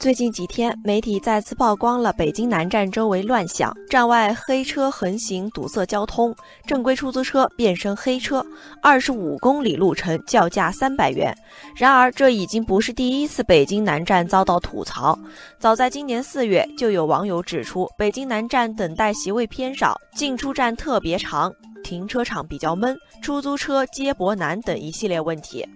[0.00, 6.32] 最近几天，媒体再次曝光了北京南站周围乱象，站外黑车横行，堵塞交通；
[6.64, 8.44] 正规出租车变身黑车，
[8.80, 11.36] 二十五公里路程叫价三百元。
[11.74, 15.18] 然而，这已经不是第一次北京南站遭到吐槽。
[15.58, 21.52] 早在今年四月，就有网友指出，北京南站等待席位偏少，进出站特别长，
[21.82, 25.66] 停车场比较闷，出租车接驳难等一系列问题。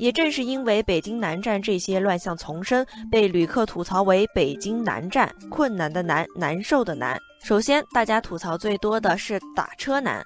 [0.00, 7.20] 也正是因为北京南站这些乱象丛生，被旅客吐槽为“北京南站”，困难的难，难受的难。
[7.42, 10.24] 首先，大家吐槽最多的是打车难。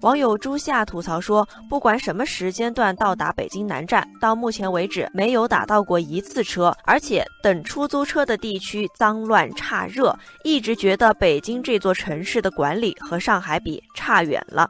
[0.00, 14.68] 网友朱夏吐槽说，不管什么时间段到达北京南站，到目前为止没有打到过一次车，而且等出租车的地区脏乱差热，一直觉得北京这座城市的管理和上海比差远了。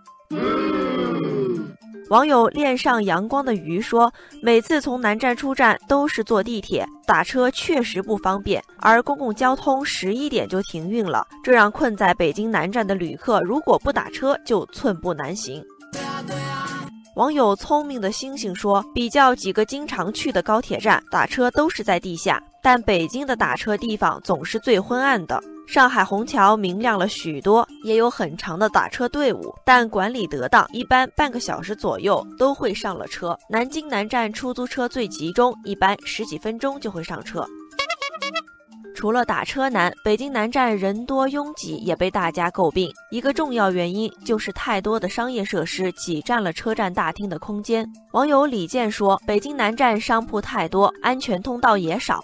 [2.10, 15.64] 网友恋上阳光的鱼说：“每次从南站出站都是坐地铁，打车确实不方便，而公共交通十一点就停运了，这让困在北京南站的旅客如果不打车就寸步难行。”
[17.16, 33.36] 网友聪明的星星说：“比较几个经常去的高铁站，打车都是在地下，但北京的打车地方总是最昏暗的。”上海虹桥明亮了许多，也有很长的打车队伍，但管理得当，一般半个小时左右都会上了车。
[33.48, 37.46] 南京南站出租车最集中，一般十几分钟就会上车。
[39.00, 42.92] 除了打车难，北京南站人多拥挤也被大家诟病。
[43.10, 47.82] 一个重要原因就是太多的商业设施挤占了车站大厅的空间。
[48.12, 52.20] 网友李健说：“北京南站商铺太多，安全通道也少。”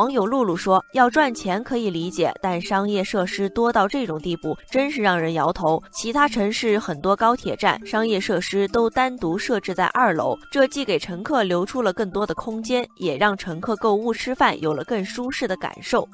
[0.00, 5.78] 网友露露说：“要赚钱可以理解，但商业设施多到这种地步，真是让人摇头。
[5.92, 16.08] 其他城市很多高铁站商业设施都单独设置在二楼，这既给乘客留出了更多的空间，也让乘客购物吃饭有了更舒适的感受。”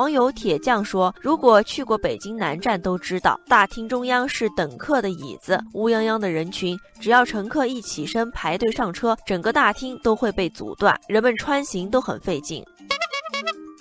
[0.00, 12.64] 网友铁匠说：“如果去过北京南站，都知道大厅中央是等客的椅子，乌泱泱的人群，只要乘客一起身排队上车，整个大厅都会被阻断，人们穿行都很费劲。”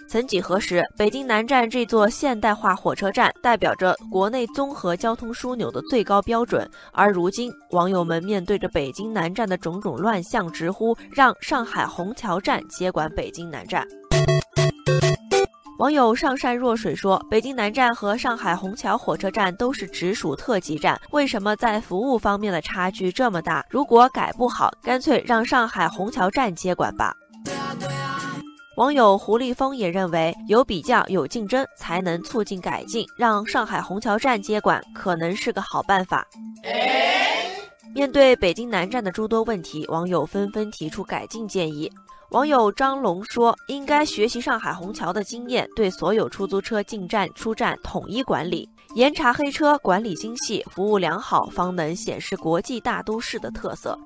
[0.09, 13.87] 曾几何时，北京南站这座现代化火车站代表着国内综合交通枢纽的最高标准，而如今，网友们面对着北京南站的种种乱象，直呼让上海虹桥站接管北京南站。
[15.79, 23.65] 网友上善若水说：“北京南站和上海虹桥火车站都是直属特级站，为什么在服务方面的差距这么大？
[23.69, 27.13] 如果改不好，干脆让上海虹桥站接管吧。”
[28.75, 36.25] 网友胡立峰也认为，有比较有竞争才能促进改进，让上海虹桥站接管可能是个好办法。
[37.93, 41.91] 面对北京南站的诸多问题，网友纷纷提出改进建议。
[42.29, 53.97] 网友张龙说：“应该学习上海虹桥的经验，对所有出租车进站出站统一管理，严查黑车，管理精细，服务良好，方能显示国际大都市的特色。”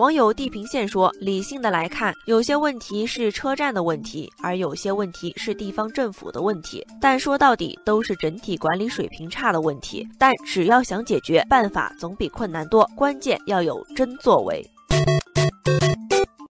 [0.00, 6.82] 网友地平线说：“理性的来看，有些问题是车站的问题，而有些问题是地方政府的问题。
[6.98, 10.08] 但说到底，都是整体管理水平差的问题。
[10.18, 12.90] 但只要想解决，办法总比困难多。
[12.96, 14.64] 关键要有真作为。”